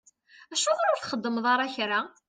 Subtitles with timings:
[0.53, 1.99] Acuɣeṛ ur txeddmeḍ ara kra?